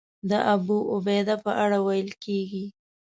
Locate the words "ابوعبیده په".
0.53-1.51